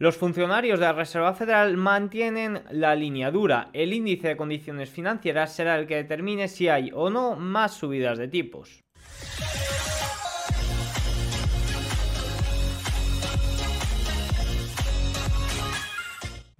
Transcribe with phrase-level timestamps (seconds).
[0.00, 3.68] Los funcionarios de la Reserva Federal mantienen la línea dura.
[3.72, 8.16] El índice de condiciones financieras será el que determine si hay o no más subidas
[8.16, 8.84] de tipos.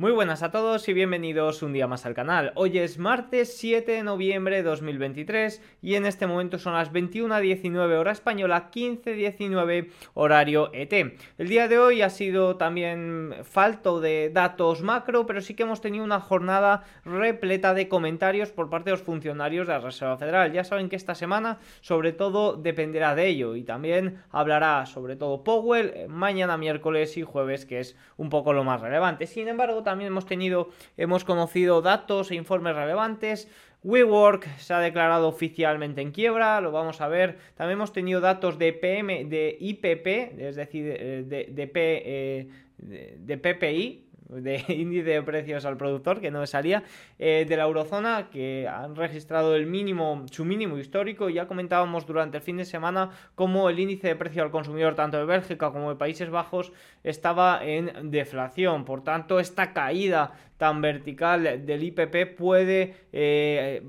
[0.00, 2.52] Muy buenas a todos y bienvenidos un día más al canal.
[2.54, 7.98] Hoy es martes 7 de noviembre de 2023 y en este momento son las 21.19
[7.98, 10.92] hora española, 15.19 horario ET.
[11.36, 15.80] El día de hoy ha sido también falto de datos macro, pero sí que hemos
[15.80, 20.52] tenido una jornada repleta de comentarios por parte de los funcionarios de la Reserva Federal.
[20.52, 25.42] Ya saben que esta semana sobre todo dependerá de ello y también hablará sobre todo
[25.42, 29.26] Powell eh, mañana miércoles y jueves que es un poco lo más relevante.
[29.26, 33.48] Sin embargo, también hemos tenido, hemos conocido datos e informes relevantes.
[33.82, 37.38] WeWork se ha declarado oficialmente en quiebra, lo vamos a ver.
[37.54, 43.38] También hemos tenido datos de PM, de IPP, es decir, de, de, P, eh, de
[43.38, 46.82] PPI, de índice de precios al productor que no salía
[47.18, 51.28] eh, de la eurozona que han registrado el mínimo su mínimo histórico.
[51.28, 55.18] Ya comentábamos durante el fin de semana cómo el índice de precio al consumidor tanto
[55.18, 56.72] de Bélgica como de Países Bajos
[57.04, 58.84] estaba en deflación.
[58.84, 63.82] Por tanto esta caída tan vertical del IPP puede eh,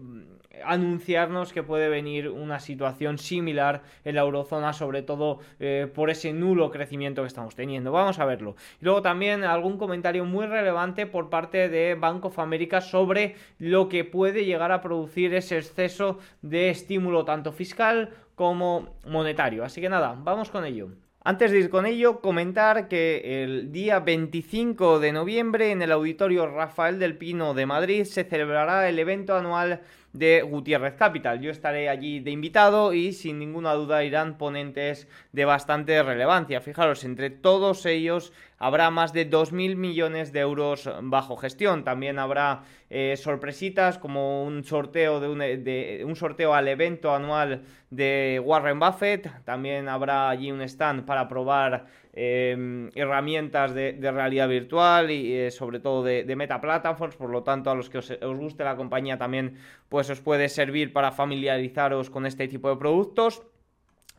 [0.66, 6.34] anunciarnos que puede venir una situación similar en la eurozona, sobre todo eh, por ese
[6.34, 7.92] nulo crecimiento que estamos teniendo.
[7.92, 8.56] Vamos a verlo.
[8.82, 13.90] Y luego también algún comentario muy relevante por parte de Bank of America sobre lo
[13.90, 19.64] que puede llegar a producir ese exceso de estímulo tanto fiscal como monetario.
[19.64, 20.90] Así que nada, vamos con ello.
[21.22, 26.48] Antes de ir con ello, comentar que el día 25 de noviembre en el auditorio
[26.48, 29.82] Rafael del Pino de Madrid se celebrará el evento anual
[30.14, 31.42] de Gutiérrez Capital.
[31.42, 36.62] Yo estaré allí de invitado y sin ninguna duda irán ponentes de bastante relevancia.
[36.62, 41.84] Fijaros, entre todos ellos habrá más de 2.000 millones de euros bajo gestión.
[41.84, 47.64] También habrá eh, sorpresitas como un sorteo de un, de un, sorteo al evento anual
[47.90, 49.44] de Warren Buffett.
[49.46, 55.80] También habrá allí un stand para probar Em, herramientas de, realidad virtual y eh, sobre
[55.80, 59.58] todo de, Meta Platforms, por lo tanto a los que os, guste la compañía también
[59.90, 63.44] pues os puede servir para familiarizaros con este tipo de productos.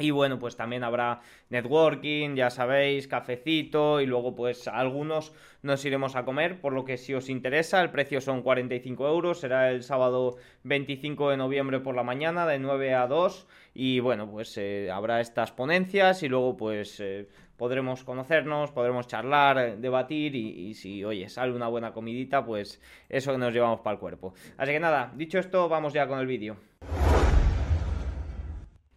[0.00, 6.16] Y bueno, pues también habrá networking, ya sabéis, cafecito y luego pues algunos nos iremos
[6.16, 9.82] a comer, por lo que si os interesa, el precio son 45 euros, será el
[9.82, 14.90] sábado 25 de noviembre por la mañana de 9 a 2 y bueno, pues eh,
[14.90, 17.28] habrá estas ponencias y luego pues eh,
[17.58, 22.80] podremos conocernos, podremos charlar, debatir y, si, oye, sale una buena comidita, pues
[23.10, 24.32] eso que nos llevamos para el cuerpo.
[24.56, 26.56] Así que nada, dicho esto, vamos ya con el vídeo.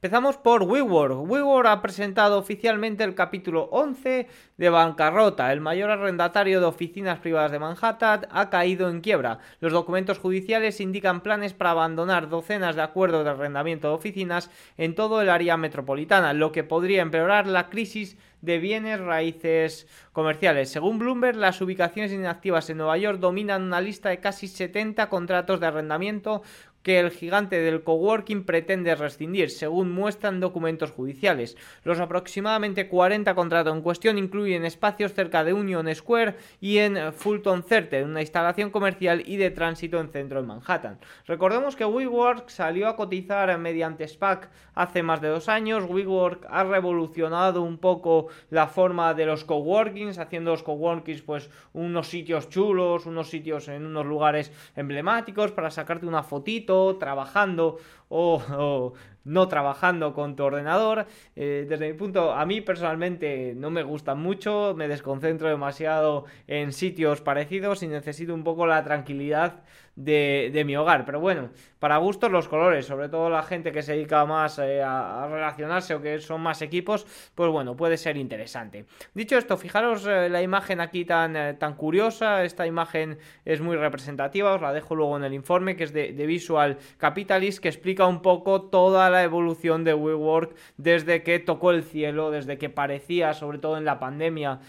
[0.03, 1.29] Empezamos por WeWork.
[1.29, 4.27] WeWork ha presentado oficialmente el capítulo 11
[4.57, 5.53] de bancarrota.
[5.53, 9.39] El mayor arrendatario de oficinas privadas de Manhattan ha caído en quiebra.
[9.61, 14.93] Los documentos judiciales indican planes para abandonar docenas de acuerdos de arrendamiento de oficinas en
[14.93, 20.69] todo el área metropolitana, lo que podría empeorar la crisis de bienes raíces comerciales.
[20.69, 25.61] Según Bloomberg, las ubicaciones inactivas en Nueva York dominan una lista de casi 70 contratos
[25.61, 26.41] de arrendamiento
[26.83, 31.57] que el gigante del coworking pretende rescindir, según muestran documentos judiciales.
[31.83, 37.63] Los aproximadamente 40 contratos en cuestión incluyen espacios cerca de Union Square y en Fulton
[37.63, 40.99] Center, una instalación comercial y de tránsito en centro de Manhattan.
[41.25, 45.85] Recordemos que WeWork salió a cotizar mediante SPAC hace más de dos años.
[45.88, 52.09] WeWork ha revolucionado un poco la forma de los coworkings, haciendo los coworkings pues unos
[52.09, 57.79] sitios chulos, unos sitios en unos lugares emblemáticos para sacarte una fotito trabajando
[58.09, 61.06] o, no trabajando con tu ordenador.
[61.35, 66.73] Eh, desde mi punto, a mí personalmente no me gusta mucho, me desconcentro demasiado en
[66.73, 69.63] sitios parecidos y necesito un poco la tranquilidad
[69.95, 71.06] de, mi hogar.
[71.06, 74.81] Pero bueno, para gustos los colores, sobre todo la gente que se dedica más eh,
[74.81, 78.85] a, relacionarse o que son más equipos, pues bueno, puede ser interesante.
[79.13, 84.53] Dicho esto, fijaros eh, la imagen aquí tan, tan curiosa, esta imagen es muy representativa,
[84.53, 88.21] os la dejo luego en el informe, que es de, Visual Capitalist, que explica un
[88.21, 93.77] poco toda evolución de WeWork desde que tocó el cielo, desde que parecía, sobre todo
[93.77, 94.62] en la pandemia,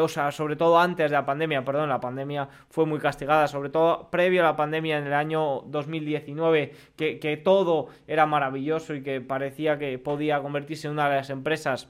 [0.00, 3.70] o sea, sobre todo antes de la pandemia, perdón, la pandemia fue muy castigada, sobre
[3.70, 9.02] todo previo a la pandemia en el año 2019, que, que todo era maravilloso y
[9.02, 11.88] que parecía que podía convertirse en una de las empresas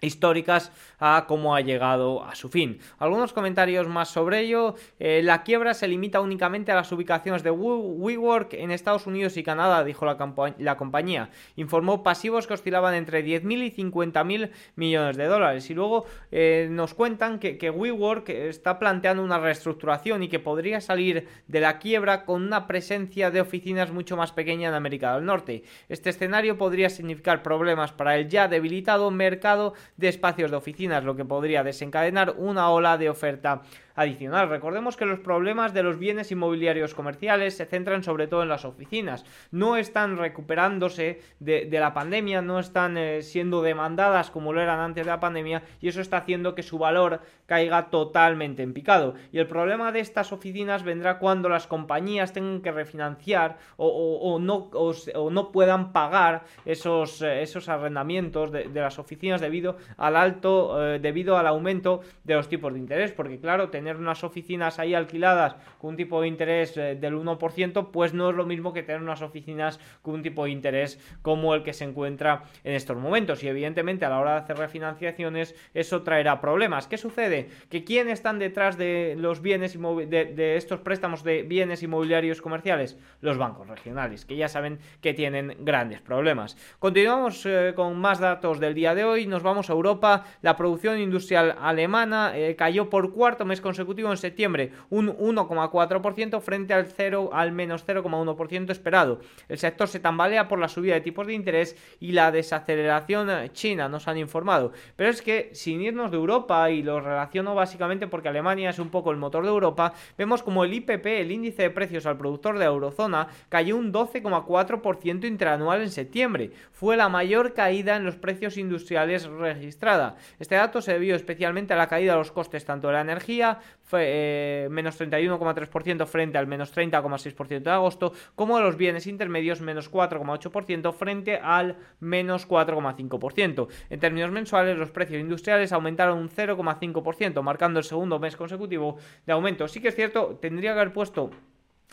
[0.00, 2.78] históricas a cómo ha llegado a su fin.
[2.98, 4.74] Algunos comentarios más sobre ello.
[4.98, 9.42] Eh, la quiebra se limita únicamente a las ubicaciones de WeWork en Estados Unidos y
[9.42, 10.16] Canadá, dijo la,
[10.58, 11.30] la compañía.
[11.56, 15.70] Informó pasivos que oscilaban entre 10.000 y 50.000 millones de dólares.
[15.70, 20.80] Y luego eh, nos cuentan que, que WeWork está planteando una reestructuración y que podría
[20.80, 25.24] salir de la quiebra con una presencia de oficinas mucho más pequeña en América del
[25.24, 25.64] Norte.
[25.88, 31.16] Este escenario podría significar problemas para el ya debilitado mercado de espacios de oficinas, lo
[31.16, 33.62] que podría desencadenar una ola de oferta
[33.96, 34.48] adicional.
[34.48, 38.64] Recordemos que los problemas de los bienes inmobiliarios comerciales se centran sobre todo en las
[38.64, 39.24] oficinas.
[39.50, 45.04] No están recuperándose de, la pandemia, no están eh, siendo demandadas como lo eran antes
[45.04, 49.14] de la pandemia y eso está haciendo que su valor caiga totalmente en picado.
[49.32, 55.52] Y el problema de estas oficinas vendrá cuando las compañías tengan que refinanciar o, no,
[55.52, 62.00] puedan pagar esos, eh, arrendamientos de, las oficinas debido al alto, eh, debido al aumento
[62.24, 63.12] de los tipos de interés.
[63.12, 67.90] Porque claro, tener unas oficinas ahí alquiladas con un tipo de interés eh, del 1%,
[67.92, 71.54] pues no es lo mismo que tener unas oficinas con un tipo de interés como
[71.54, 73.44] el que se encuentra en estos momentos.
[73.44, 76.88] Y evidentemente a la hora de hacer refinanciaciones eso traerá problemas.
[76.88, 77.48] ¿Qué sucede?
[77.70, 82.98] Que quién están detrás de los bienes de, estos préstamos de bienes inmobiliarios comerciales?
[83.20, 86.56] Los bancos regionales, que ya saben que tienen grandes problemas.
[86.80, 89.26] Continuamos eh, con más datos del día de hoy.
[89.28, 90.24] Nos vamos a Europa.
[90.42, 96.40] La producción industrial alemana eh, cayó por cuarto mes consecutivo consecutivo en septiembre, un 1,4%
[96.40, 99.20] frente al 0 al menos 0,1% esperado.
[99.50, 103.90] El sector se tambalea por la subida de tipos de interés y la desaceleración china,
[103.90, 104.72] nos han informado.
[104.96, 108.88] Pero es que sin irnos de Europa y lo relaciono básicamente porque Alemania es un
[108.88, 112.54] poco el motor de Europa, vemos como el IPP, el índice de precios al productor
[112.54, 116.50] de la eurozona, cayó un 12,4% interanual en septiembre.
[116.76, 120.16] Fue la mayor caída en los precios industriales registrada.
[120.38, 123.60] Este dato se debió especialmente a la caída de los costes tanto de la energía,
[123.92, 130.92] eh, menos 31,3% frente al menos 30,6% de agosto, como los bienes intermedios menos 4,8%
[130.92, 133.68] frente al menos 4,5%.
[133.88, 139.32] En términos mensuales, los precios industriales aumentaron un 0,5%, marcando el segundo mes consecutivo de
[139.32, 139.66] aumento.
[139.66, 141.30] Sí que es cierto, tendría que haber puesto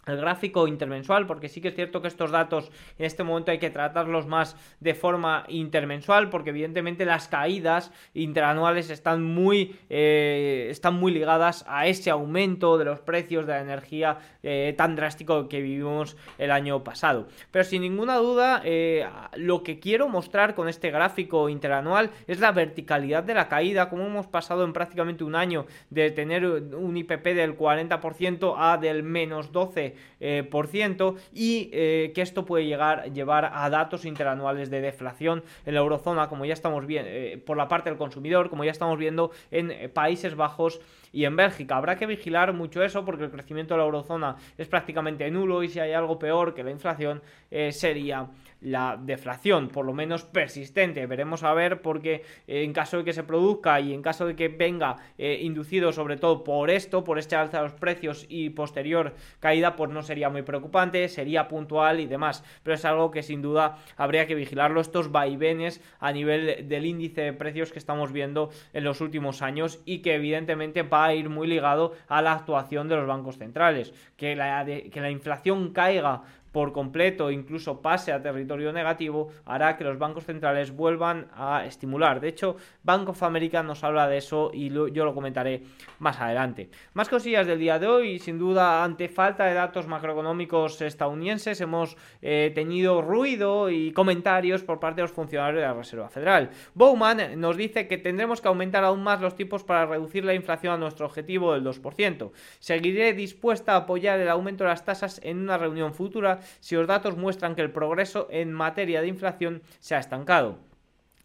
[0.06, 3.60] el gráfico intermensual, porque sí que es cierto que estos datos en este momento hay
[3.60, 10.96] que tratarlos más de forma intermensual, porque evidentemente las caídas interanuales están muy, eh, están
[10.96, 15.62] muy ligadas a ese aumento de los precios de la energía eh, tan drástico que
[15.62, 17.28] vivimos el año pasado.
[17.52, 22.52] Pero sin ninguna duda, eh, lo que quiero mostrar con este gráfico interanual es la
[22.52, 27.28] verticalidad de la caída, como hemos pasado en prácticamente un año de tener un IPP
[27.28, 33.12] del 40% a del menos 12% eh, por ciento, y eh, que esto puede llegar
[33.12, 37.58] llevar a datos interanuales de deflación en la eurozona, como ya estamos viendo, eh, por
[37.58, 40.80] la parte del consumidor, como ya estamos viendo en Países Bajos
[41.12, 41.78] y en Bélgica.
[41.78, 45.70] Habrá que vigilar mucho eso porque el crecimiento de la eurozona es prácticamente nulo y
[45.70, 47.22] si hay algo peor que la inflación
[47.70, 48.28] sería
[48.64, 51.06] la deflación, por lo menos persistente.
[51.06, 54.36] Veremos a ver porque eh, en caso de que se produzca y en caso de
[54.36, 58.50] que venga eh, inducido sobre todo por esto, por este alza de los precios y
[58.52, 62.42] posterior caída, pues no sería muy preocupante, sería puntual y demás.
[62.64, 67.20] Pero es algo que sin duda habría que vigilarlo, estos vaivenes a nivel del índice
[67.20, 71.28] de precios que estamos viendo en los últimos años y que evidentemente va a ir
[71.28, 73.94] muy ligado a la actuación de los bancos centrales.
[74.16, 76.22] Que la, que la inflación caiga
[76.54, 82.22] por completo, incluso pase a territorio negativo, hará que los bancos centrales vuelvan a estimular.
[82.22, 85.64] De hecho, Bank of America nos habla de eso y yo lo comentaré
[85.98, 86.70] más adelante.
[86.94, 91.98] Más cosillas del día de hoy, sin duda, ante falta de datos macroeconómicos estadounidenses, hemos
[92.22, 96.52] eh, tenido ruido y comentarios por parte de los funcionarios de la Reserva Federal.
[96.76, 100.74] Bowman nos dice que tendremos que aumentar aún más los tipos para reducir la inflación
[100.76, 102.32] a nuestro objetivo del 2%.
[102.60, 106.88] Seguiré dispuesta a apoyar el aumento de las tasas en una reunión futura si los
[106.88, 110.73] datos muestran que el progreso en materia de inflación se ha estancado.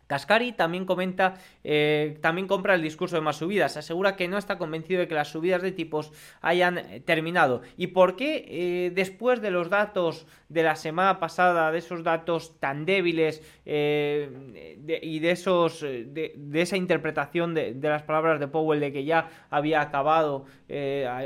[0.09, 4.57] Cascari también comenta, eh, también compra el discurso de más subidas, asegura que no está
[4.57, 7.61] convencido de que las subidas de tipos hayan eh, terminado.
[7.77, 12.59] ¿Y por qué eh, después de los datos de la semana pasada, de esos datos
[12.59, 19.05] tan débiles y de, esos, de, esa interpretación de, las palabras de Powell de que
[19.05, 20.47] ya había acabado,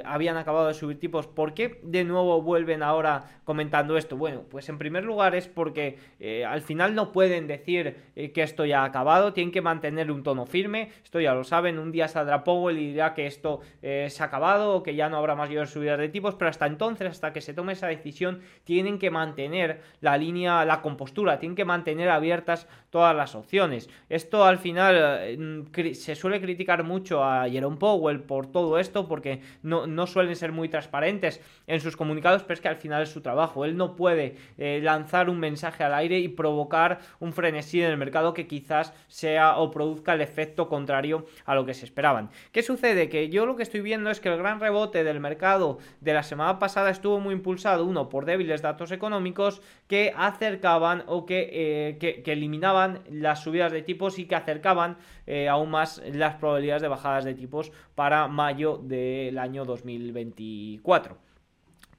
[0.04, 4.16] habían acabado de subir tipos, ¿por qué de nuevo vuelven ahora comentando esto?
[4.16, 5.98] Bueno, pues en primer lugar es porque
[6.44, 10.90] al final no pueden decir que esto ya acabado, tienen que mantener un tono firme,
[11.02, 14.26] esto ya lo saben, un día saldrá Powell y dirá que esto eh, se ha
[14.26, 17.40] acabado o que ya no habrá más subidas de tipos, pero hasta entonces, hasta que
[17.40, 22.68] se tome esa decisión, tienen que mantener la línea, la compostura, tienen que mantener abiertas
[22.90, 23.88] todas las opciones.
[24.08, 29.40] Esto al final eh, se suele criticar mucho a Jerome Powell por todo esto, porque
[29.62, 33.10] no, no, suelen ser muy transparentes en sus comunicados, pero es que al final es
[33.10, 33.64] su trabajo.
[33.64, 37.96] Él no puede eh, lanzar un mensaje al aire y provocar un frenesí en el
[37.96, 38.61] mercado que quizás
[39.08, 42.30] sea o produzca el efecto contrario a lo que se esperaban.
[42.52, 43.08] ¿Qué sucede?
[43.08, 46.22] Que yo lo que estoy viendo es que el gran rebote del mercado de la
[46.22, 51.98] semana pasada estuvo muy impulsado, uno, por débiles datos económicos que acercaban o que, eh,
[51.98, 56.88] que, eliminaban las subidas de tipos y que acercaban eh, aún más las probabilidades de
[56.88, 61.31] bajadas de tipos para mayo del año 2024.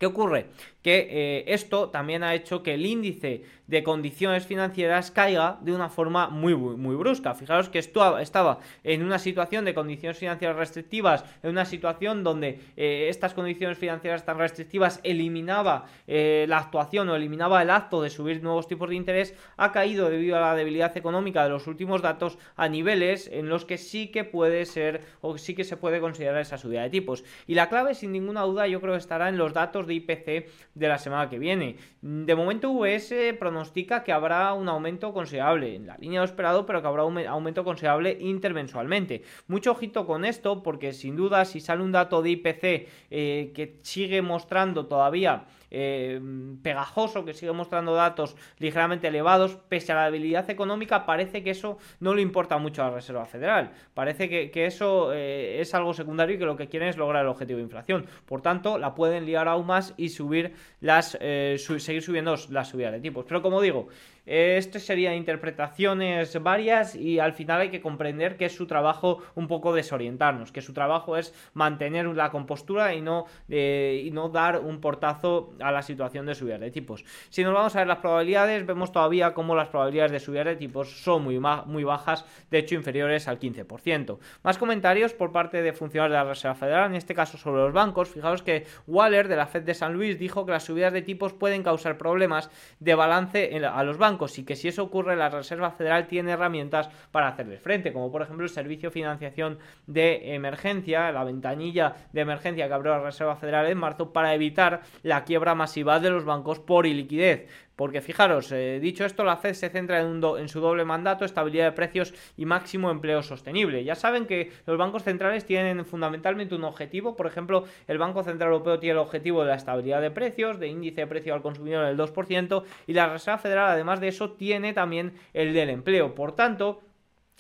[0.04, 0.48] ¿Qué ocurre?
[0.82, 5.90] Que eh, esto también ha hecho que el índice de condiciones financieras caiga de una
[5.90, 7.34] forma muy, muy, brusca.
[7.34, 12.60] Fijaros que esto estaba en una situación de condiciones financieras restrictivas, en una situación donde
[12.76, 18.10] eh, estas condiciones financieras tan restrictivas eliminaba eh, la actuación o eliminaba el acto de
[18.10, 22.02] subir nuevos tipos de interés, ha caído debido a la debilidad económica de los últimos
[22.02, 26.02] datos a niveles en los que sí que puede ser o sí que se puede
[26.02, 27.24] considerar esa subida de tipos.
[27.48, 30.50] Y la clave, sin ninguna duda, yo creo que estará en los datos de IPC
[30.74, 31.78] de la semana que viene.
[32.02, 36.82] De momento, VS pronostica que habrá un aumento considerable en la línea de esperado, pero
[36.82, 39.24] que habrá un aumento considerable intermensualmente.
[39.48, 42.64] Mucho ojito con esto, porque sin duda, si sale un dato de IPC
[43.10, 46.22] eh, que sigue mostrando todavía eh,
[46.62, 51.78] pegajoso, que sigue mostrando datos ligeramente elevados, pese a la debilidad económica, parece que eso
[52.00, 53.72] no le importa mucho a la Reserva Federal.
[53.94, 57.30] Parece que, eso eh, es algo secundario y que lo que quieren es lograr el
[57.30, 58.06] objetivo de inflación.
[58.26, 62.94] Por tanto, la pueden liar aún más y subir las, eh, seguir subiendo las subidas
[62.94, 63.26] de tipos.
[63.28, 63.88] Pero como digo,
[64.26, 69.48] esto serían interpretaciones varias y al final hay que comprender que es su trabajo un
[69.48, 74.80] poco desorientarnos, que su trabajo es mantener la compostura y no, y no dar un
[74.80, 77.04] portazo a la situación de subida de tipos.
[77.30, 80.56] Si nos vamos a ver las probabilidades, vemos todavía como las probabilidades de subida de
[80.56, 84.20] tipos son muy, muy bajas, de hecho inferiores al 15%.
[84.44, 87.74] Más comentarios por parte de funcionarios de la Reserva Federal, en este caso sobre los
[87.74, 88.10] bancos.
[88.10, 91.34] Fijaos que Waller de la Fed de San Luis dijo que las subidas de tipos
[91.34, 92.50] pueden causar problemas
[92.80, 96.90] de balance a los bancos y que si eso ocurre la Reserva Federal tiene herramientas
[97.12, 102.22] para hacerle frente, como por ejemplo el servicio de financiación de emergencia, la ventanilla de
[102.22, 106.26] emergencia que abrió la Reserva Federal en marzo para evitar la quiebra masiva de los
[106.26, 107.48] bancos por iliquidez.
[107.76, 111.66] Porque fijaros, eh, dicho esto, la Fed se centra en, en, su doble mandato, estabilidad
[111.66, 113.84] de precios y máximo empleo sostenible.
[113.84, 118.52] Ya saben que los bancos centrales tienen fundamentalmente un objetivo, por ejemplo, el Banco Central
[118.52, 121.86] Europeo tiene el objetivo de la estabilidad de precios, de índice de precio al consumidor
[121.86, 126.14] del 2%, y la Reserva Federal, además de eso, tiene también el del empleo.
[126.14, 126.82] Por tanto,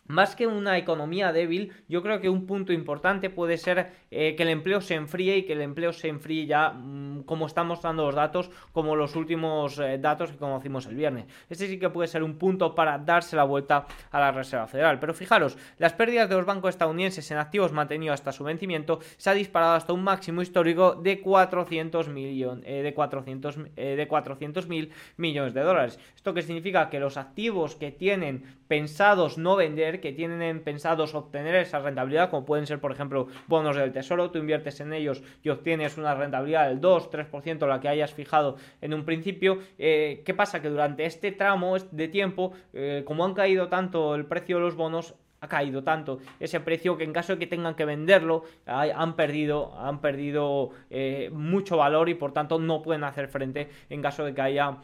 [0.05, 4.43] más que una economía débil, yo creo que un punto importante puede ser eh, que
[4.43, 8.05] el empleo se enfríe y que el empleo se enfríe ya mm, como están mostrando
[8.05, 11.25] los datos, como los últimos eh, datos que conocimos el viernes.
[11.49, 14.99] Este sí que puede ser un punto para darse la vuelta a la Reserva Federal.
[14.99, 19.29] Pero fijaros, las pérdidas de los bancos estadounidenses en activos mantenidos hasta su vencimiento se
[19.29, 24.91] ha disparado hasta un máximo histórico de 400 millones eh, de 400 de 400 mil
[25.17, 25.99] millones de dólares.
[26.15, 31.55] Esto que significa que los activos que tienen pensados no vender que tienen pensados obtener
[31.55, 35.49] esa rentabilidad, como pueden ser, por ejemplo, bonos del tesoro, tú inviertes en ellos y
[35.49, 39.59] obtienes una rentabilidad del 2-3%, la que hayas fijado en un principio.
[39.77, 40.61] Eh, ¿Qué pasa?
[40.61, 44.75] Que durante este tramo de tiempo, eh, como han caído tanto el precio de los
[44.75, 49.17] bonos, ha caído tanto ese precio que en caso de que tengan que venderlo han
[49.17, 54.23] perdido han perdido eh, mucho valor y por tanto no pueden hacer frente en caso
[54.23, 54.77] de que haya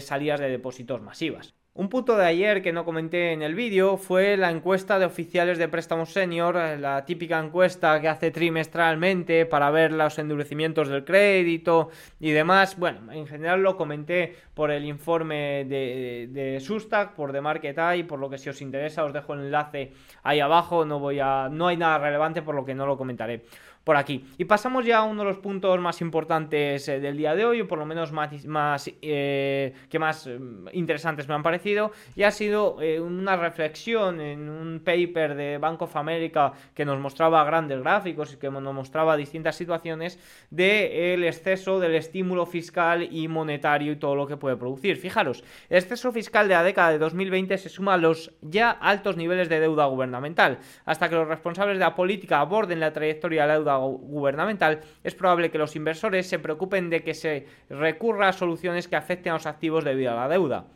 [0.00, 1.54] salidas de depósitos masivas.
[1.74, 5.56] Un punto de ayer que no comenté en el vídeo fue la encuesta de oficiales
[5.56, 11.88] de préstamos senior, la típica encuesta que hace trimestralmente para ver los endurecimientos del crédito
[12.20, 12.76] y demás.
[12.78, 18.18] Bueno, en general lo comenté por el informe de, de Sustac, por The Market por
[18.18, 19.92] lo que si os interesa os dejo el enlace
[20.24, 23.44] ahí abajo, no voy a no hay nada relevante por lo que no lo comentaré
[23.84, 24.24] por aquí.
[24.38, 27.60] Y pasamos ya a uno de los puntos más importantes eh, del día de hoy,
[27.62, 32.22] o por lo menos más, más eh, que más mm, interesantes me han parecido, y
[32.22, 37.42] ha sido eh, una reflexión en un paper de Bank of America que nos mostraba
[37.44, 40.18] grandes gráficos y que nos mostraba distintas situaciones
[40.50, 44.96] del exceso del estímulo fiscal y monetario y todo lo que puede producir.
[44.96, 49.16] Fijaros, el exceso fiscal de la década de 2020 se suma a los ya altos
[49.16, 53.48] niveles de deuda gubernamental, hasta que los responsables de la política aborden la trayectoria de
[53.48, 58.32] la deuda gubernamental, es probable que los inversores se preocupen de que se recurra a
[58.32, 60.66] soluciones que afecten a los activos debido a la deuda.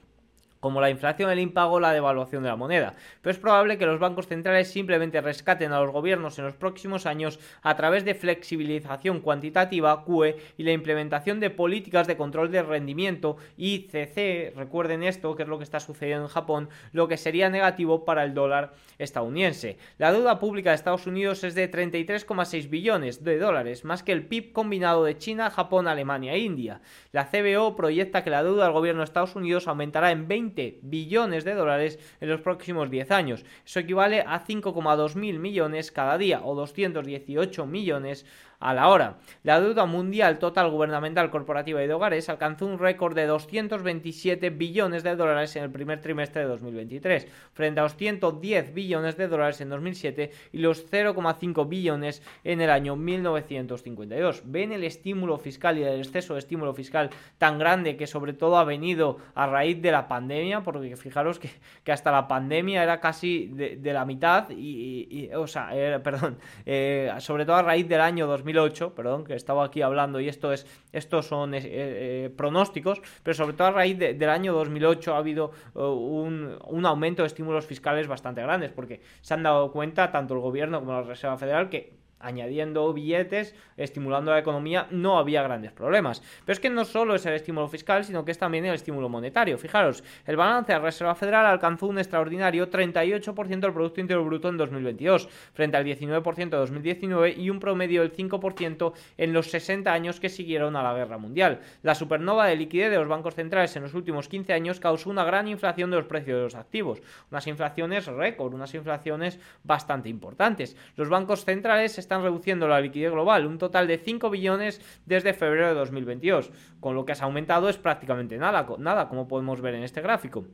[0.60, 2.94] Como la inflación, el impago, la devaluación de la moneda.
[3.22, 7.06] Pero es probable que los bancos centrales simplemente rescaten a los gobiernos en los próximos
[7.06, 12.62] años a través de flexibilización cuantitativa, QE, y la implementación de políticas de control de
[12.62, 17.48] rendimiento, ICC, recuerden esto, que es lo que está sucediendo en Japón, lo que sería
[17.48, 19.78] negativo para el dólar estadounidense.
[19.98, 24.26] La deuda pública de Estados Unidos es de 33,6 billones de dólares, más que el
[24.26, 26.80] PIB combinado de China, Japón, Alemania e India.
[27.12, 31.44] La CBO proyecta que la deuda del gobierno de Estados Unidos aumentará en 20 billones
[31.44, 33.44] de dólares en los próximos 10 años.
[33.64, 38.26] Eso equivale a 5,2 mil millones cada día o 218 millones
[38.60, 39.18] a la hora.
[39.42, 45.02] La deuda mundial total gubernamental corporativa y de hogares alcanzó un récord de 227 billones
[45.02, 49.60] de dólares en el primer trimestre de 2023, frente a los 110 billones de dólares
[49.60, 54.42] en 2007 y los 0,5 billones en el año 1952.
[54.46, 58.56] ¿Ven el estímulo fiscal y el exceso de estímulo fiscal tan grande que sobre todo
[58.58, 60.62] ha venido a raíz de la pandemia?
[60.62, 61.50] Porque fijaros que,
[61.92, 65.70] hasta la pandemia era casi de, la mitad y, o sea,
[66.02, 70.20] perdón, eh, sobre todo a raíz del año 2000 2008, perdón, que estaba aquí hablando
[70.20, 74.52] y esto es, estos son eh, eh, pronósticos, pero sobre todo a raíz del año
[74.54, 79.42] 2008 ha habido eh, un, un, aumento de estímulos fiscales bastante grandes, porque se han
[79.42, 84.86] dado cuenta tanto el gobierno como la Reserva Federal que añadiendo billetes, estimulando la economía,
[84.90, 86.22] no había grandes problemas.
[86.44, 89.08] Pero es que no solo es el estímulo fiscal, sino que es también el estímulo
[89.08, 89.58] monetario.
[89.58, 94.48] Fijaros, el balance de la Reserva Federal alcanzó un extraordinario 38% del Producto Interior Bruto
[94.48, 99.92] en 2022, frente al 19% de 2019 y un promedio del 5% en los 60
[99.92, 101.60] años que siguieron a la Guerra Mundial.
[101.82, 105.24] La supernova de liquidez de los bancos centrales en los últimos 15 años causó una
[105.24, 110.76] gran inflación de los precios de los activos, unas inflaciones récord, unas inflaciones bastante importantes.
[110.96, 115.68] Los bancos centrales están reduciendo la liquidez global, un total de 5 billones desde febrero
[115.68, 119.82] de 2022, con lo que has aumentado es prácticamente nada, nada como podemos ver en
[119.82, 120.44] este gráfico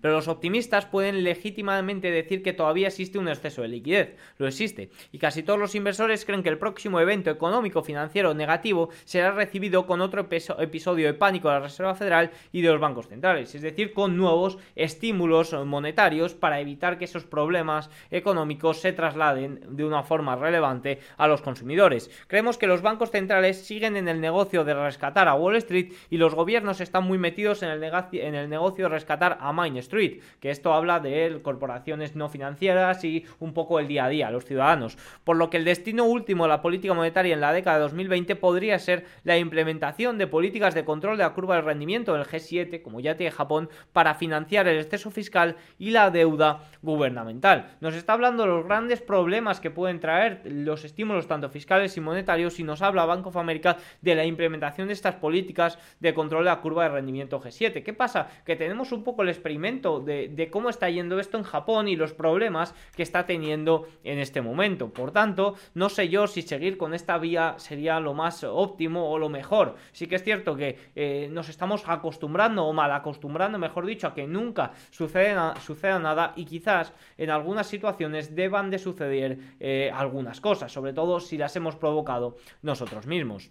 [0.00, 4.90] pero los optimistas pueden legítimamente decir que todavía existe un exceso de liquidez, lo existe,
[5.12, 9.86] y casi todos los inversores creen que el próximo evento económico financiero negativo será recibido
[9.86, 13.62] con otro episodio de pánico de la Reserva Federal y de los bancos centrales, es
[13.62, 20.02] decir, con nuevos estímulos monetarios para evitar que esos problemas económicos se trasladen de una
[20.02, 22.10] forma relevante a los consumidores.
[22.26, 26.16] Creemos que los bancos centrales siguen en el negocio de rescatar a Wall Street y
[26.16, 30.72] los gobiernos están muy metidos en el, negocio de rescatar a Main Street, que esto
[30.72, 34.96] habla de corporaciones no financieras y un poco el día a día, los ciudadanos.
[35.24, 38.36] Por lo que el destino último de la política monetaria en la década de 2020
[38.36, 42.82] podría ser la implementación de políticas de control de la curva del rendimiento del G7,
[42.82, 47.76] como ya tiene Japón, para financiar el exceso fiscal y la deuda gubernamental.
[47.80, 52.00] Nos está hablando de los grandes problemas que pueden traer los estímulos tanto fiscales y
[52.00, 56.44] monetarios y nos habla Bank of America de la implementación de estas políticas de control
[56.44, 57.82] de la curva de rendimiento G7.
[57.82, 58.28] ¿Qué pasa?
[58.44, 62.12] Que tenemos un poco el experimento de, cómo está yendo esto en Japón y los
[62.12, 64.90] problemas que está teniendo en este momento.
[64.90, 69.18] Por tanto, no sé yo si seguir con esta vía sería lo más óptimo o
[69.18, 69.76] lo mejor.
[69.92, 74.14] Sí que es cierto que eh, nos estamos acostumbrando o mal acostumbrando, mejor dicho, a
[74.14, 80.40] que nunca suceda, suceda nada y quizás en algunas situaciones deban de suceder eh, algunas
[80.40, 83.50] cosas, sobre todo si las hemos provocado nosotros mismos.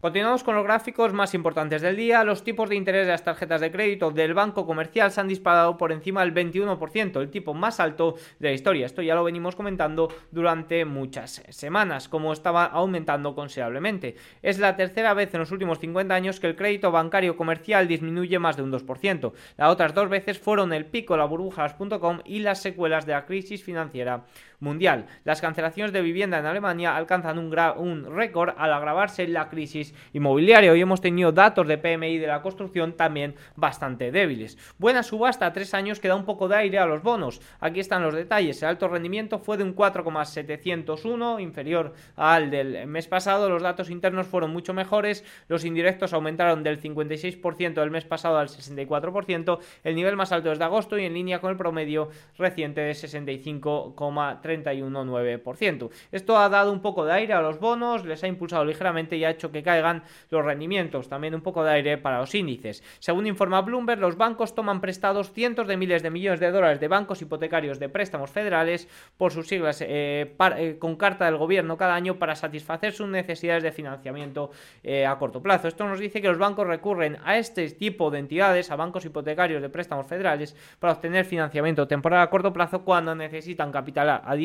[0.00, 2.24] Continuamos con los gráficos más importantes del día.
[2.24, 5.76] Los tipos de interés de las tarjetas de crédito del banco comercial se han disparado
[5.76, 8.86] por encima del 21%, el tipo más alto de la historia.
[8.86, 14.16] Esto ya lo venimos comentando durante muchas semanas, como estaba aumentando considerablemente.
[14.40, 18.38] Es la tercera vez en los últimos 50 años que el crédito bancario comercial disminuye
[18.38, 19.32] más de un 2%.
[19.58, 23.62] Las otras dos veces fueron el pico, la burbujas.com y las secuelas de la crisis
[23.62, 24.24] financiera
[24.60, 25.06] mundial.
[25.24, 30.72] Las cancelaciones de vivienda en Alemania alcanzan un, un récord al agravarse la crisis inmobiliaria.
[30.72, 34.58] Hoy hemos tenido datos de PMI de la construcción también bastante débiles.
[34.78, 37.40] Buena subasta a tres años que da un poco de aire a los bonos.
[37.60, 38.62] Aquí están los detalles.
[38.62, 43.48] El alto rendimiento fue de un 4,701, inferior al del mes pasado.
[43.48, 45.24] Los datos internos fueron mucho mejores.
[45.48, 49.58] Los indirectos aumentaron del 56% del mes pasado al 64%.
[49.84, 52.92] El nivel más alto es de agosto y en línea con el promedio reciente de
[52.92, 54.49] 65,3%.
[54.50, 55.90] 31,9%.
[56.12, 59.24] Esto ha dado un poco de aire a los bonos, les ha impulsado ligeramente y
[59.24, 62.82] ha hecho que caigan los rendimientos, también un poco de aire para los índices.
[62.98, 66.88] Según informa Bloomberg, los bancos toman prestados cientos de miles de millones de dólares de
[66.88, 71.94] bancos hipotecarios de préstamos federales por sus siglas eh, eh, con carta del gobierno cada
[71.94, 74.50] año para satisfacer sus necesidades de financiamiento
[74.82, 75.68] eh, a corto plazo.
[75.68, 79.62] Esto nos dice que los bancos recurren a este tipo de entidades, a bancos hipotecarios
[79.62, 84.39] de préstamos federales, para obtener financiamiento temporal a corto plazo cuando necesitan capital adicional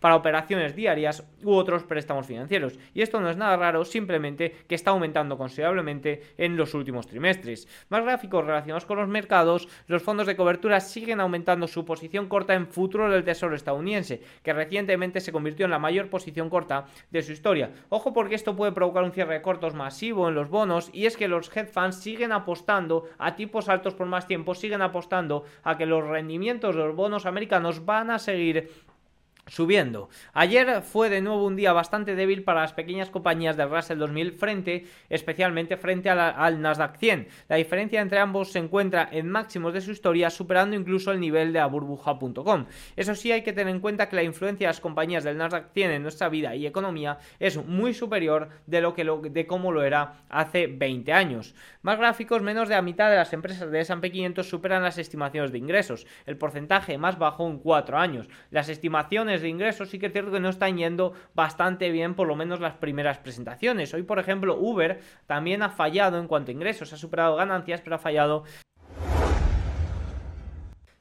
[0.00, 2.78] para operaciones diarias u otros préstamos financieros.
[2.94, 7.68] Y esto no es nada raro, simplemente que está aumentando considerablemente en los últimos trimestres.
[7.88, 12.54] Más gráficos relacionados con los mercados, los fondos de cobertura siguen aumentando su posición corta
[12.54, 17.22] en futuro del Tesoro estadounidense, que recientemente se convirtió en la mayor posición corta de
[17.22, 17.70] su historia.
[17.88, 21.16] Ojo porque esto puede provocar un cierre de cortos masivo en los bonos y es
[21.16, 25.76] que los hedge funds siguen apostando a tipos altos por más tiempo, siguen apostando a
[25.76, 28.70] que los rendimientos de los bonos americanos van a seguir
[29.46, 30.08] subiendo.
[30.32, 34.32] Ayer fue de nuevo un día bastante débil para las pequeñas compañías del Russell 2000
[34.32, 37.28] frente, especialmente frente al Nasdaq 100.
[37.48, 41.52] La diferencia entre ambos se encuentra en máximos de su historia, superando incluso el nivel
[41.52, 42.66] de la burbuja.com.
[42.96, 45.72] Eso sí, hay que tener en cuenta que la influencia de las compañías del Nasdaq
[45.72, 49.70] 100 en nuestra vida y economía es muy superior de lo que lo, de cómo
[49.70, 51.54] lo era hace 20 años.
[51.82, 55.52] Más gráficos, menos de la mitad de las empresas de S&P 500 superan las estimaciones
[55.52, 58.28] de ingresos, el porcentaje más bajo en 4 años.
[58.50, 62.28] Las estimaciones de ingresos, sí que es cierto que no están yendo bastante bien, por
[62.28, 63.92] lo menos las primeras presentaciones.
[63.94, 67.96] Hoy, por ejemplo, Uber también ha fallado en cuanto a ingresos, ha superado ganancias, pero
[67.96, 68.44] ha fallado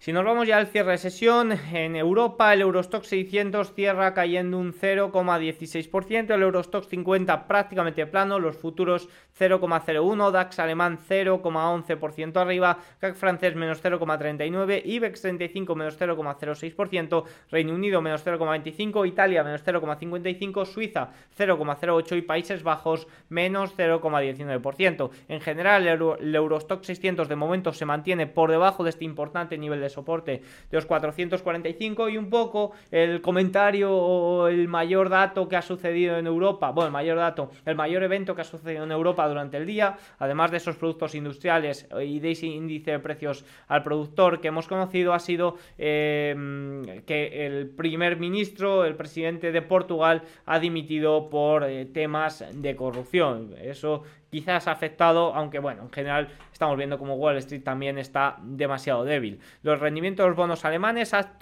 [0.06, 4.60] si nos vamos ya al cierre de sesión, en Europa el Eurostock 600 cierra cayendo
[4.60, 13.16] un 0,16%, el Eurostock 50 prácticamente plano, los futuros 0,01, DAX alemán 0,11% arriba, CAC
[13.16, 21.10] francés menos 0,39, IBEX 35 menos 0,06%, Reino Unido menos 0,25, Italia menos 0,55, Suiza
[21.36, 25.10] 0,08 y Países Bajos menos 0,19%.
[25.30, 29.82] En general el, Eurostock 600 de momento se mantiene por debajo de este importante nivel
[29.82, 30.32] de soporte
[30.70, 36.18] de los 445 y un poco el comentario o el mayor dato que ha sucedido
[36.18, 39.58] en Europa, bueno, el mayor dato, el mayor evento que ha sucedido en Europa durante
[39.58, 44.42] el día, además de esos productos industriales y de ese índice de precios al productor
[44.42, 50.60] que hemos conocido, ha sido eh, que el primer ministro, el presidente de Portugal, ha
[50.60, 53.56] dimitido por eh, temas de corrupción.
[53.62, 58.38] Eso quizás ha afectado, aunque bueno, en general estamos viendo como Wall Street también está
[58.42, 59.40] demasiado débil.
[59.64, 61.38] Los rendimientos de los bonos alemanes ha,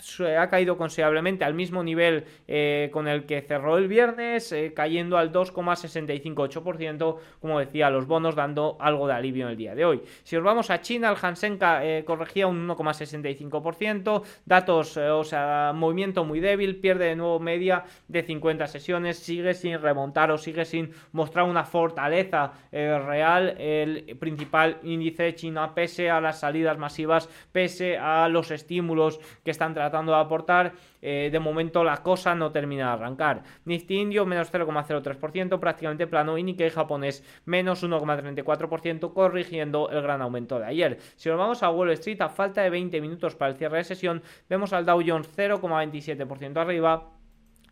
[0.50, 5.32] caído considerablemente al mismo nivel eh, con el que cerró el viernes, eh, cayendo al
[5.32, 10.02] 2,658%, como decía, los bonos dando algo de alivio en el día de hoy.
[10.24, 16.26] Si nos vamos a China, el Hansen eh, corregía un 1,65%, datos, o sea, movimiento
[16.26, 20.92] muy débil, pierde de nuevo media de 50 sesiones, sigue sin remontar o sigue sin
[21.14, 27.98] mostrar una fortaleza real el principal índice de China, pese a las salidas masivas, pese
[27.98, 30.74] a los estímulos que están tratando de aportar.
[31.02, 33.44] Eh, de momento la cosa no termina de arrancar.
[33.66, 40.60] Nifty indio menos 0,03%, prácticamente plano, y Nikkei japonés menos 1,34%, corrigiendo el gran aumento
[40.60, 40.98] de ayer.
[41.16, 43.84] Si nos vamos a Wall Street, a falta de 20 minutos para el cierre de
[43.84, 47.13] sesión, vemos al Dow Jones 0,27% arriba,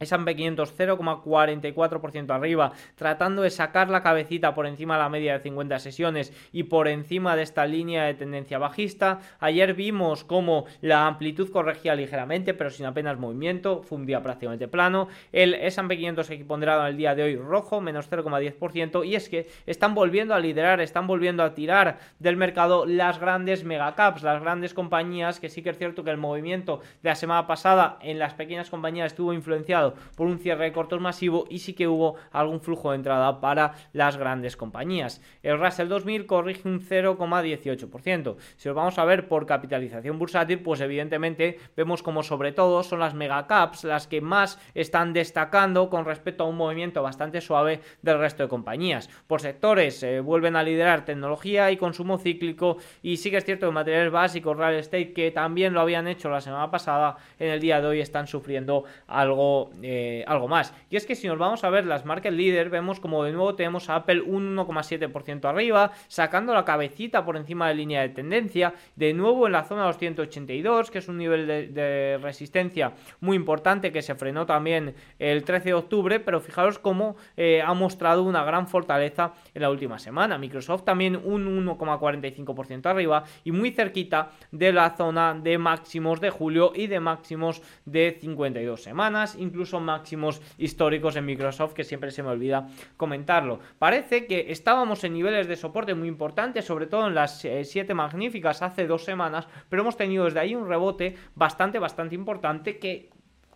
[0.02, 5.44] S&P 500 0,44% arriba, tratando de sacar la cabecita por encima de la media de
[5.44, 9.20] 50 sesiones y por encima de esta línea de tendencia bajista.
[9.40, 14.68] Ayer vimos como la amplitud corregía ligeramente, pero sin apenas movimiento, fue un día prácticamente
[14.68, 15.08] plano.
[15.32, 19.48] El S&P 500 equiponderado en el día de hoy rojo, menos 0,10%, y es que
[19.66, 24.74] están volviendo a liderar, están volviendo a tirar del mercado las grandes megacaps, las grandes
[24.74, 28.34] compañías, que sí que es cierto que el movimiento de la semana pasada en las
[28.34, 32.62] pequeñas compañías estuvo influenciado por un cierre de cortos masivo y sí que hubo algún
[32.62, 35.22] flujo de entrada para las grandes compañías.
[35.44, 38.36] El Russell 2000 corrige un 0,18%.
[38.58, 43.00] Si os vamos a ver por capitalización bursátil, pues evidentemente vemos como sobre todo son
[43.00, 48.20] las megacaps las que más están destacando con respecto a un movimiento bastante suave del
[48.20, 49.10] resto de compañías.
[49.28, 53.68] Por sectores eh, vuelven a liderar tecnología y consumo cíclico y sí que es cierto
[53.68, 57.60] que materiales básicos, real estate que también lo habían hecho la semana pasada, en el
[57.60, 60.74] día de hoy están sufriendo algo eh, algo más.
[60.90, 63.56] Y es que si nos vamos a ver las market leader, vemos como de nuevo
[63.56, 68.74] tenemos a Apple un 1,7% arriba, sacando la cabecita por encima de línea de tendencia,
[68.96, 73.36] de nuevo en la zona de los 182, que es un nivel de, resistencia muy
[73.36, 78.24] importante que se frenó también el 13 de octubre, pero fijaros cómo eh, ha mostrado
[78.24, 80.38] una gran fortaleza en la última semana.
[80.38, 86.74] Microsoft también un 1,45% arriba y muy cerquita de la zona de máximos de julio
[86.76, 92.24] y de máximos de 52 semanas, incluso son máximos históricos en Microsoft, que siempre se
[92.24, 93.60] me olvida comentarlo.
[93.80, 97.96] Parece que estábamos en niveles de soporte muy importantes, sobre todo en las 7 eh,
[97.96, 103.10] magníficas hace dos semanas, pero hemos tenido desde ahí un rebote bastante, bastante importante que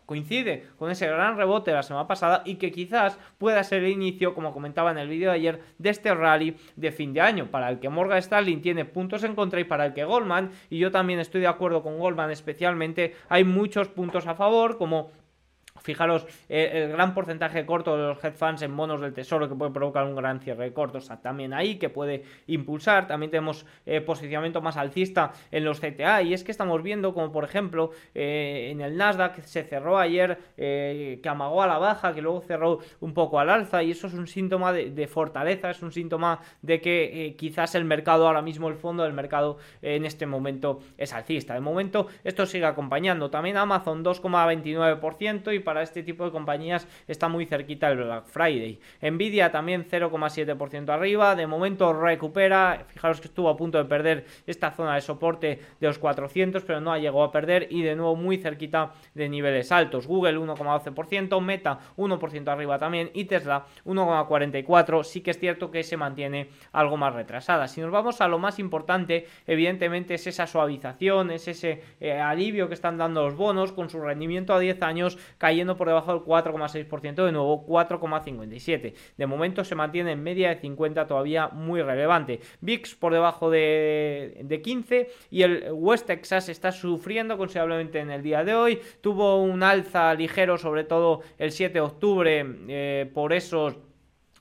[0.05, 3.91] coincide con ese gran rebote de la semana pasada y que quizás pueda ser el
[3.91, 7.47] inicio, como comentaba en el vídeo de ayer, de este rally de fin de año,
[7.47, 10.77] para el que Morgan Stanley tiene puntos en contra y para el que Goldman, y
[10.77, 15.11] yo también estoy de acuerdo con Goldman especialmente, hay muchos puntos a favor, como
[15.85, 19.71] Fijaros, el gran porcentaje corto de los hedge funds en bonos del tesoro que puede
[19.71, 23.05] provocar un gran cierre corto está también ahí, que puede impulsar.
[23.07, 23.67] También tenemos
[24.03, 28.81] posicionamiento más alcista en los CTA y es que estamos viendo como por ejemplo en
[28.81, 33.39] el Nasdaq se cerró ayer que amagó a la baja, que luego cerró un poco
[33.39, 37.75] al alza y eso es un síntoma de, fortaleza, es un síntoma de que quizás
[37.75, 41.53] el mercado ahora mismo, el fondo del mercado en este momento es alcista.
[41.53, 43.29] De momento esto sigue acompañando.
[43.29, 48.79] También Amazon 2,29% y para este tipo de compañías está muy cerquita el Black Friday.
[49.01, 51.35] Nvidia también 0,7% arriba.
[51.35, 52.85] De momento recupera.
[52.87, 56.81] Fijaros que estuvo a punto de perder esta zona de soporte de los 400, pero
[56.81, 60.07] no ha llegado a perder y de nuevo muy cerquita de niveles altos.
[60.07, 65.03] Google 1,12%, Meta 1% arriba también y Tesla 1,44%.
[65.03, 67.67] Sí que es cierto que se mantiene algo más retrasada.
[67.67, 72.67] Si nos vamos a lo más importante, evidentemente es esa suavización, es ese eh, alivio
[72.67, 76.21] que están dando los bonos con su rendimiento a 10 años cayendo por debajo del
[76.21, 78.93] 4,6%, de nuevo 4,57%.
[79.17, 82.39] De momento se mantiene en media de 50 todavía muy relevante.
[82.61, 88.21] VIX por debajo de, de 15 y el West Texas está sufriendo considerablemente en el
[88.21, 88.79] día de hoy.
[89.01, 93.75] Tuvo un alza ligero sobre todo el 7 de octubre eh, por esos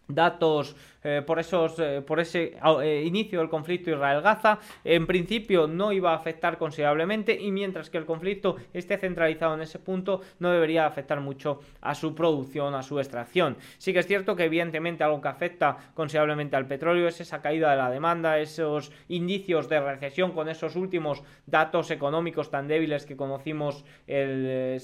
[0.08, 4.58] datos eh, por, esos, eh, por ese eh, inicio del conflicto Israel-Gaza.
[4.84, 9.60] En principio no iba a afectar considerablemente y mientras que el conflicto esté centralizado en
[9.60, 13.56] ese punto no debería afectar mucho a su producción, a su extracción.
[13.76, 17.70] Sí que es cierto que evidentemente algo que afecta considerablemente al petróleo es esa caída
[17.70, 23.16] de la demanda, esos indicios de recesión con esos últimos datos económicos tan débiles que
[23.16, 24.80] conocimos el,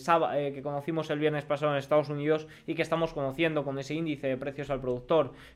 [0.54, 4.26] que conocimos el viernes pasado en Estados Unidos y que estamos conociendo con ese índice
[4.26, 5.10] de precios al productor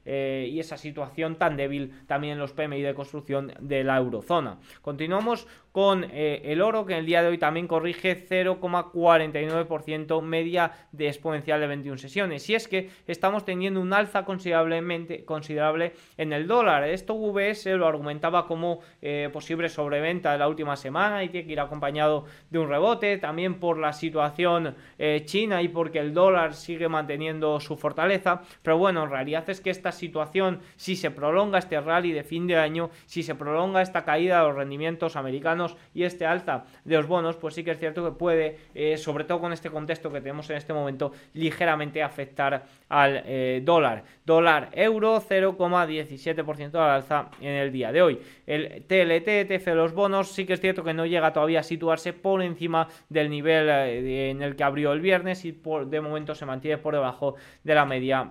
[0.05, 4.59] y esa situación tan débil también en los PMI de construcción de la eurozona.
[4.83, 10.71] Continuamos con eh, el oro que en el día de hoy también corrige 0,49% media
[10.93, 12.49] de exponencial de 21 sesiones.
[12.49, 16.85] Y es que estamos teniendo un alza considerablemente considerable en el dólar.
[16.85, 21.55] Esto VS lo argumentaba como eh, posible sobreventa de la última semana y tiene que
[21.55, 26.55] ir acompañado de un rebote, también por la situación eh, china y porque el dólar
[26.55, 28.43] sigue manteniendo su fortaleza.
[28.63, 32.47] Pero bueno, en realidad es que esta situación si se prolonga este rally de fin
[32.47, 35.64] de año, si se prolonga esta caída de los rendimientos americanos
[35.95, 39.25] y este alza de los bonos, pues sí que es cierto que puede, eh, sobre
[39.25, 44.05] todo con este contexto que tenemos en este momento, ligeramente afectar al eh, dólar.
[44.25, 48.21] Dólar euro 0,17% al alza en el día de hoy.
[48.47, 51.63] El TLT, TF de los bonos, sí que es cierto que no llega todavía a
[51.63, 56.01] situarse por encima del nivel eh, en el que abrió el viernes y por, de
[56.01, 58.31] momento se mantiene por debajo de la media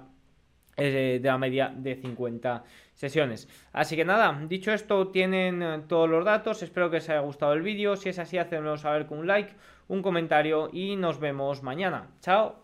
[0.82, 3.48] de la media de 50 sesiones.
[3.72, 6.64] Así que nada, dicho esto, tienen eh, todos los datos.
[6.64, 7.96] Espero que os haya gustado el vídeo.
[7.96, 9.54] Si es así, hacedmelo saber con un like,
[9.88, 12.08] un comentario y nos vemos mañana.
[12.22, 12.62] Chao.